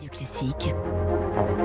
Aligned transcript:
Radio 0.00 0.16
Classique. 0.16 0.74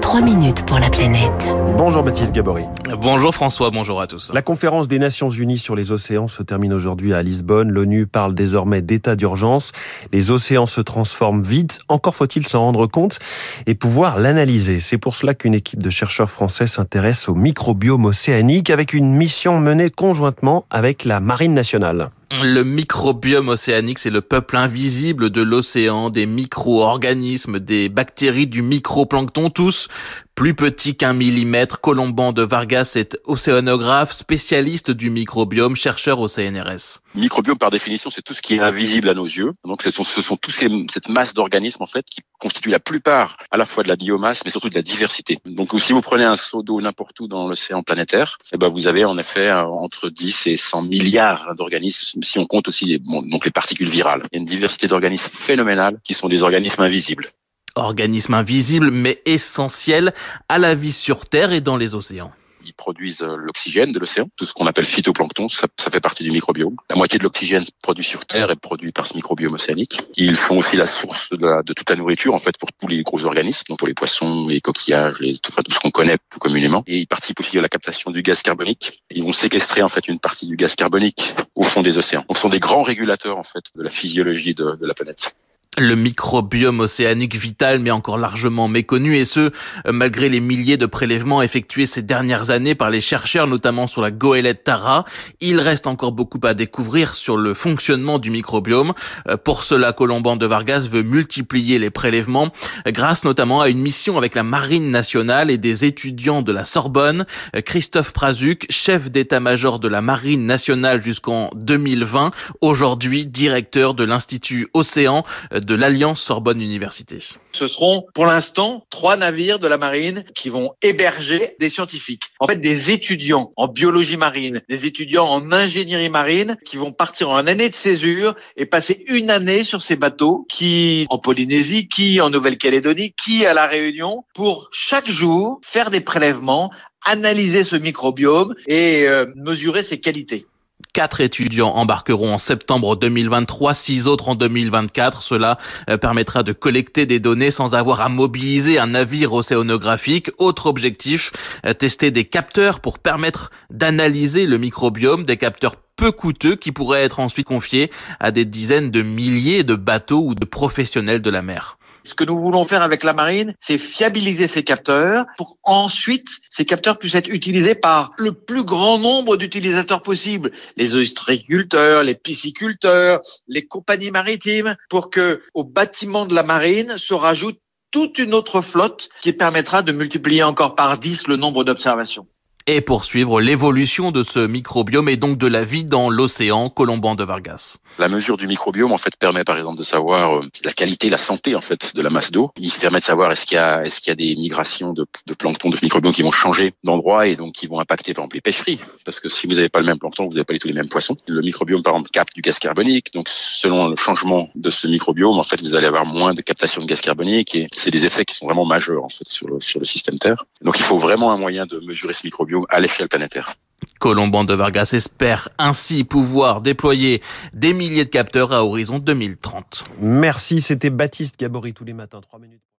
3 0.02 0.22
minutes 0.22 0.66
pour 0.66 0.78
la 0.78 0.90
planète. 0.90 1.56
Bonjour 1.78 2.04
Baptiste 2.04 2.34
Gabory. 2.34 2.66
Bonjour 3.00 3.34
François, 3.34 3.70
bonjour 3.70 4.02
à 4.02 4.08
tous. 4.08 4.34
La 4.34 4.42
conférence 4.42 4.90
des 4.90 5.00
Nations 5.00 5.30
Unies 5.30 5.58
sur 5.58 5.74
les 5.74 5.94
océans 5.94 6.28
se 6.28 6.44
termine 6.44 6.74
aujourd'hui 6.74 7.14
à 7.14 7.22
Lisbonne. 7.22 7.72
L'ONU 7.72 8.08
parle 8.08 8.36
désormais 8.36 8.82
d'état 8.82 9.16
d'urgence. 9.16 9.72
Les 10.12 10.32
océans 10.32 10.66
se 10.66 10.82
transforment 10.82 11.44
vite. 11.44 11.80
Encore 11.88 12.14
faut-il 12.14 12.46
s'en 12.46 12.60
rendre 12.60 12.88
compte 12.88 13.20
et 13.68 13.76
pouvoir 13.76 14.20
l'analyser. 14.20 14.82
C'est 14.82 14.98
pour 14.98 15.16
cela 15.16 15.34
qu'une 15.34 15.54
équipe 15.54 15.82
de 15.82 15.90
chercheurs 15.90 16.30
français 16.30 16.68
s'intéresse 16.68 17.30
au 17.30 17.36
microbiome 17.36 18.04
océanique 18.04 18.70
avec 18.70 18.92
une 18.92 19.14
mission 19.14 19.62
menée 19.62 19.90
conjointement 19.90 20.66
avec 20.70 21.06
la 21.06 21.22
Marine 21.22 21.54
nationale. 21.54 22.10
Le 22.44 22.64
microbiome 22.64 23.50
océanique, 23.50 24.00
c'est 24.00 24.10
le 24.10 24.22
peuple 24.22 24.58
invisible 24.58 25.30
de 25.30 25.42
l'océan, 25.42 26.10
des 26.10 26.26
micro-organismes, 26.26 27.60
des 27.60 27.90
bactéries, 27.90 28.48
du 28.48 28.62
microplancton, 28.62 29.50
tous 29.50 29.88
plus 30.36 30.54
petits 30.54 30.96
qu'un 30.96 31.14
millimètre. 31.14 31.80
Colomban 31.80 32.34
de 32.34 32.44
Vargas 32.44 32.92
est 32.96 33.18
océanographe, 33.24 34.12
spécialiste 34.12 34.92
du 34.92 35.10
microbiome, 35.10 35.76
chercheur 35.76 36.20
au 36.20 36.28
CNRS. 36.28 37.00
Microbiome, 37.16 37.58
par 37.58 37.72
définition, 37.72 38.10
c'est 38.10 38.22
tout 38.22 38.34
ce 38.34 38.42
qui 38.42 38.56
est 38.56 38.60
invisible 38.60 39.08
à 39.08 39.14
nos 39.14 39.26
yeux. 39.26 39.52
Donc, 39.64 39.82
ce 39.82 39.92
sont, 39.92 40.04
ce 40.04 40.22
sont 40.22 40.36
tous 40.36 40.52
ces, 40.52 40.68
cette 40.92 41.08
masse 41.08 41.34
d'organismes, 41.34 41.82
en 41.82 41.88
fait, 41.88 42.06
qui 42.06 42.22
constituent 42.40 42.70
la 42.70 42.80
plupart 42.80 43.38
à 43.50 43.58
la 43.58 43.66
fois 43.66 43.84
de 43.84 43.88
la 43.88 43.96
biomasse, 43.96 44.44
mais 44.44 44.52
surtout 44.52 44.70
de 44.70 44.76
la 44.76 44.82
diversité. 44.82 45.40
Donc, 45.46 45.80
si 45.80 45.94
vous 45.94 46.02
prenez 46.02 46.26
un 46.26 46.36
seau 46.36 46.62
d'eau 46.62 46.82
n'importe 46.82 47.18
où 47.22 47.28
dans 47.28 47.48
l'océan 47.48 47.82
planétaire, 47.82 48.38
eh 48.52 48.58
ben, 48.58 48.68
vous 48.68 48.88
avez 48.88 49.06
en 49.06 49.18
effet 49.18 49.52
entre 49.52 50.10
10 50.10 50.48
et 50.48 50.58
100 50.58 50.82
milliards 50.84 51.56
d'organismes, 51.56 52.22
si 52.22 52.40
on 52.40 52.46
compte 52.46 52.68
aussi 52.68 52.86
les, 52.86 53.00
bon, 53.00 53.22
donc 53.22 53.46
les 53.46 53.52
particules 53.52 53.90
virales. 53.90 54.24
Il 54.32 54.36
y 54.36 54.40
a 54.40 54.42
une 54.42 54.46
diversité 54.46 54.88
d'organismes 54.88 55.32
phénoménale 55.32 56.00
qui 56.04 56.14
sont 56.14 56.28
des 56.28 56.44
organismes 56.44 56.82
invisibles 56.82 57.30
organismes 57.76 58.34
invisibles 58.34 58.92
mais 58.92 59.22
essentiels 59.26 60.14
à 60.50 60.58
la 60.58 60.76
vie 60.76 60.94
sur 60.94 61.26
Terre 61.26 61.52
et 61.52 61.62
dans 61.62 61.78
les 61.78 61.96
océans 61.96 62.32
ils 62.66 62.74
produisent 62.74 63.22
euh, 63.22 63.36
l'oxygène 63.38 63.92
de 63.92 64.00
l'océan, 64.00 64.28
tout 64.36 64.46
ce 64.46 64.54
qu'on 64.54 64.68
appelle 64.68 64.86
phytoplancton, 64.86 65.48
ça, 65.48 65.68
ça, 65.80 65.92
fait 65.92 66.00
partie 66.00 66.24
du 66.24 66.32
microbiome. 66.32 66.76
La 66.90 66.96
moitié 66.96 67.20
de 67.20 67.24
l'oxygène 67.24 67.64
produit 67.82 68.04
sur 68.04 68.26
Terre 68.26 68.52
est 68.52 68.56
produit 68.56 68.92
par 68.92 69.08
ce 69.08 69.14
microbiome 69.14 69.54
océanique. 69.54 70.02
Ils 70.16 70.36
sont 70.36 70.58
aussi 70.58 70.76
la 70.76 70.88
source 70.88 71.30
de, 71.30 71.74
toute 71.74 71.90
la 71.90 71.96
nourriture 71.96 72.34
en 72.34 72.40
fait 72.40 72.58
pour 72.58 72.70
tous 72.74 72.88
les 72.88 73.04
gros 73.04 73.24
organismes, 73.26 73.64
donc 73.70 73.80
pour 73.80 73.88
les 73.88 73.94
poissons, 73.94 74.48
les 74.48 74.62
coquillages, 74.62 75.20
les, 75.20 75.38
tout, 75.38 75.52
tout 75.52 75.72
ce 75.72 75.80
qu'on 75.80 75.92
connaît 75.92 76.18
plus 76.30 76.40
communément. 76.40 76.84
Et 76.88 77.00
ils 77.00 77.08
participent 77.08 77.40
aussi 77.40 77.58
à 77.58 77.62
la 77.62 77.70
captation 77.70 78.12
du 78.12 78.22
gaz 78.22 78.42
carbonique. 78.42 79.02
Ils 79.12 79.24
vont 79.24 79.34
séquestrer 79.34 79.82
en 79.82 79.90
fait 79.90 80.08
une 80.08 80.20
partie 80.20 80.48
du 80.48 80.56
gaz 80.56 80.76
carbonique 80.76 81.34
au 81.56 81.64
fond 81.64 81.82
des 81.82 81.98
océans. 81.98 82.26
Donc, 82.28 82.38
ce 82.38 82.42
sont 82.42 82.50
des 82.50 82.60
grands 82.60 82.84
régulateurs 82.84 83.38
en 83.38 83.44
fait 83.44 83.64
de 83.76 83.84
la 83.84 83.90
physiologie 83.90 84.56
de, 84.56 84.76
de 84.76 84.86
la 84.86 84.94
planète 84.94 85.36
le 85.78 85.96
microbiome 85.96 86.80
océanique 86.80 87.36
vital 87.36 87.80
mais 87.80 87.92
encore 87.92 88.18
largement 88.18 88.68
méconnu 88.68 89.18
et 89.18 89.26
ce 89.26 89.40
euh, 89.40 89.52
malgré 89.92 90.30
les 90.30 90.40
milliers 90.40 90.78
de 90.78 90.86
prélèvements 90.86 91.42
effectués 91.42 91.86
ces 91.86 92.02
dernières 92.02 92.52
années 92.52 92.76
par 92.76 92.90
les 92.90 93.02
chercheurs 93.02 93.48
notamment 93.48 93.88
sur 93.88 94.02
la 94.02 94.12
goélette 94.12 94.64
Tara, 94.64 95.06
il 95.42 95.60
reste 95.60 95.88
encore 95.88 96.12
beaucoup 96.12 96.40
à 96.44 96.54
découvrir 96.54 97.16
sur 97.16 97.38
le 97.38 97.54
fonctionnement 97.54 98.20
du 98.20 98.30
microbiome. 98.30 98.94
Euh, 99.28 99.38
pour 99.38 99.64
cela, 99.64 99.94
Colomban 99.94 100.36
de 100.36 100.46
Vargas 100.46 100.88
veut 100.90 101.04
multiplier 101.04 101.80
les 101.80 101.90
prélèvements 101.90 102.52
grâce 102.88 103.24
notamment 103.24 103.62
à 103.62 103.70
une 103.70 103.80
mission 103.80 104.18
avec 104.18 104.36
la 104.36 104.44
Marine 104.44 104.92
nationale 104.92 105.52
et 105.52 105.58
des 105.58 105.86
étudiants 105.86 106.42
de 106.42 106.52
la 106.52 106.64
Sorbonne. 106.64 107.26
Euh, 107.56 107.62
Christophe 107.62 108.14
Prazuc, 108.14 108.66
chef 108.70 109.12
d'état-major 109.12 109.80
de 109.80 109.88
la 109.88 110.02
Marine 110.02 110.46
nationale 110.46 111.02
jusqu'en 111.02 111.50
2020, 111.56 112.32
aujourd'hui 112.62 113.26
directeur 113.26 113.94
de 113.94 114.04
l'Institut 114.04 114.68
Océan 114.74 115.24
de 115.66 115.76
l'Alliance 115.76 116.22
Sorbonne 116.22 116.62
Université. 116.62 117.20
Ce 117.52 117.68
seront 117.68 118.06
pour 118.14 118.26
l'instant 118.26 118.86
trois 118.90 119.18
navires 119.18 119.60
de 119.60 119.68
la 119.68 119.78
marine 119.78 120.24
qui 120.36 120.50
vont 120.50 120.74
héberger 120.82 121.56
des 121.60 121.70
scientifiques. 121.70 122.26
En 122.40 122.48
fait, 122.48 122.58
des 122.58 122.92
étudiants 122.92 123.52
en 123.56 123.68
biologie 123.68 124.18
marine, 124.18 124.62
des 124.70 124.86
étudiants 124.86 125.26
en 125.26 125.52
ingénierie 125.52 126.10
marine 126.10 126.58
qui 126.66 126.78
vont 126.78 126.92
partir 126.92 127.30
en 127.30 127.48
année 127.48 127.70
de 127.70 127.76
césure 127.76 128.36
et 128.58 128.66
passer 128.66 129.04
une 129.08 129.30
année 129.30 129.64
sur 129.64 129.82
ces 129.82 129.96
bateaux 129.96 130.46
qui 130.50 131.08
en 131.10 131.18
Polynésie, 131.18 131.88
qui 131.88 132.22
en 132.22 132.30
Nouvelle-Calédonie, 132.30 133.14
qui 133.14 133.46
à 133.46 133.54
la 133.54 133.66
Réunion 133.66 134.24
pour 134.36 134.70
chaque 134.72 135.10
jour 135.10 135.60
faire 135.64 135.90
des 135.90 136.02
prélèvements 136.02 136.72
analyser 137.06 137.64
ce 137.64 137.76
microbiome 137.76 138.56
et 138.68 139.04
euh, 139.08 139.26
mesurer 139.36 139.84
ses 139.84 140.00
qualités. 140.00 140.48
Quatre 140.96 141.20
étudiants 141.20 141.74
embarqueront 141.76 142.36
en 142.36 142.38
septembre 142.38 142.96
2023, 142.96 143.74
six 143.74 144.08
autres 144.08 144.30
en 144.30 144.36
2024. 144.36 145.24
Cela 145.24 145.58
euh, 145.90 145.98
permettra 145.98 146.42
de 146.42 146.54
collecter 146.54 147.06
des 147.06 147.20
données 147.20 147.52
sans 147.52 147.76
avoir 147.76 148.00
à 148.00 148.08
mobiliser 148.08 148.80
un 148.80 148.88
navire 148.88 149.34
océanographique. 149.34 150.32
Autre 150.38 150.68
objectif, 150.68 151.34
euh, 151.66 151.74
tester 151.74 152.12
des 152.12 152.24
capteurs 152.24 152.80
pour 152.80 153.00
permettre 153.00 153.52
d'analyser 153.70 154.46
le 154.46 154.58
microbiome, 154.58 155.26
des 155.26 155.36
capteurs 155.36 155.76
peu 155.98 156.14
coûteux 156.14 156.56
qui 156.56 156.72
pourraient 156.72 157.04
être 157.04 157.20
ensuite 157.20 157.48
confiés 157.48 157.92
à 158.22 158.32
des 158.32 158.46
dizaines 158.46 158.90
de 158.90 159.02
milliers 159.02 159.66
de 159.66 159.76
bateaux 159.76 160.24
ou 160.26 160.34
de 160.34 160.46
professionnels 160.46 161.22
de 161.22 161.30
la 161.30 161.42
mer. 161.42 161.78
Ce 162.06 162.14
que 162.14 162.24
nous 162.24 162.38
voulons 162.38 162.64
faire 162.66 162.84
avec 162.84 163.04
la 163.04 163.14
marine, 163.14 163.54
c'est 163.60 163.80
fiabiliser 163.80 164.48
ces 164.48 164.64
capteurs 164.64 165.26
pour 165.38 165.58
ensuite 165.64 166.28
ces 166.50 166.64
capteurs 166.64 167.00
puissent 167.00 167.16
être 167.16 167.30
utilisés 167.30 167.76
par 167.76 168.12
le 168.18 168.32
plus 168.32 168.64
grand 168.64 169.00
nombre 169.00 169.38
d'utilisateurs 169.38 170.04
possibles, 170.04 170.52
les 170.78 170.96
ostréiculteurs, 170.96 172.04
les 172.04 172.16
pisciculteurs, 172.16 173.22
les 173.48 173.66
compagnies 173.66 174.12
maritimes, 174.12 174.76
pour 174.90 175.10
que 175.10 175.42
au 175.54 175.64
bâtiment 175.64 176.26
de 176.26 176.36
la 176.36 176.44
marine 176.44 176.98
se 176.98 177.14
rajoute 177.14 177.60
toute 177.92 178.20
une 178.20 178.34
autre 178.34 178.62
flotte 178.62 179.10
qui 179.22 179.34
permettra 179.34 179.82
de 179.82 179.92
multiplier 179.92 180.44
encore 180.44 180.76
par 180.76 180.98
10 180.98 181.28
le 181.28 181.38
nombre 181.38 181.64
d'observations 181.64 182.28
et 182.68 182.82
poursuivre 182.82 183.42
l'évolution 183.42 184.12
de 184.12 184.24
ce 184.24 184.40
microbiome 184.40 185.08
et 185.08 185.18
donc 185.18 185.38
de 185.38 185.46
la 185.46 185.64
vie 185.64 185.84
dans 185.84 186.10
l'océan 186.10 186.70
Colomban 186.70 187.14
de 187.14 187.24
Vargas. 187.24 187.78
La 188.00 188.10
mesure 188.10 188.38
du 188.38 188.48
microbiome 188.48 188.92
en 188.92 188.98
fait 188.98 189.16
permet 189.18 189.44
par 189.44 189.56
exemple 189.56 189.78
de 189.78 189.84
savoir 189.84 190.38
euh, 190.38 190.50
la 190.64 190.74
qualité, 190.74 191.10
la 191.10 191.18
santé 191.18 191.56
en 191.56 191.62
fait 191.62 191.96
de 191.96 192.02
la 192.02 192.10
masse 192.10 192.32
d'eau. 192.32 192.52
Il 192.58 192.72
permet 192.72 193.00
de 193.00 193.06
savoir 193.06 193.32
est-ce 193.32 193.46
qu'il 193.46 193.58
y 193.58 194.12
a 194.12 194.16
des 194.16 194.36
migrations 194.36 194.94
de, 194.94 195.06
plancton, 195.38 195.70
de 195.70 195.78
microbiome 195.82 196.12
qui 196.12 196.24
vont 196.24 196.32
changer 196.32 196.74
d'endroit 196.84 197.28
et 197.28 197.36
donc 197.36 197.54
qui 197.54 197.68
vont 197.68 197.80
impacter 197.80 198.16
par 198.16 198.24
exemple 198.24 198.38
les 198.38 198.42
pêcheries. 198.42 198.80
Parce 199.06 199.20
que 199.20 199.30
si 199.30 199.46
vous 199.46 199.54
n'avez 199.54 199.70
pas 199.70 199.80
le 199.80 199.86
même 199.86 200.00
plancton, 200.00 200.26
vous 200.26 200.32
n'avez 200.32 200.44
pas 200.44 200.54
du 200.54 200.60
tout 200.60 200.68
les 200.68 200.74
mêmes 200.74 200.90
poissons. 200.90 201.16
Le 201.28 201.42
microbiome 201.42 201.84
par 201.84 201.94
exemple 201.94 202.10
capte 202.10 202.34
du 202.34 202.42
gaz 202.42 202.58
carbonique, 202.58 203.14
donc 203.14 203.30
selon 203.30 203.90
le 203.90 203.96
changement 203.96 204.50
de 204.56 204.72
ce 204.72 204.88
microbiome, 204.88 205.38
en 205.38 205.44
fait 205.44 205.62
vous 205.62 205.76
allez 205.76 205.86
avoir 205.88 206.06
moins 206.06 206.34
de 206.34 206.42
captation 206.42 206.82
de 206.82 206.88
gaz 206.88 207.02
carbonique 207.02 207.54
et 207.54 207.68
c'est 207.72 207.92
des 207.92 208.06
effets 208.06 208.26
qui 208.26 208.36
sont 208.36 208.48
vraiment 208.48 208.66
majeurs 208.66 209.04
en 209.04 209.10
fait 209.10 209.28
sur 209.28 209.48
le 209.48 209.86
système 209.86 210.18
Terre. 210.18 210.46
Donc 210.64 210.80
il 210.80 210.84
faut 210.84 210.98
vraiment 210.98 211.32
un 211.32 211.38
moyen 211.38 211.68
de 211.68 211.80
mesurer 211.80 212.14
ce 212.14 212.22
microbiome 212.24 212.55
à 212.70 212.80
l'échelle 212.80 213.10
planétaire. 213.10 213.56
Colomban 214.00 214.44
de 214.44 214.54
Vargas 214.54 214.92
espère 214.94 215.50
ainsi 215.58 216.04
pouvoir 216.04 216.62
déployer 216.62 217.22
des 217.54 217.74
milliers 217.74 218.06
de 218.06 218.10
capteurs 218.10 218.52
à 218.52 218.64
horizon 218.64 219.00
2030. 219.00 219.84
Merci, 220.00 220.62
c'était 220.62 220.90
Baptiste 220.90 221.40
Gabory 221.40 221.74
tous 221.74 221.86
les 221.86 221.94
matins, 221.94 222.22
3 222.22 222.40
minutes. 222.40 222.66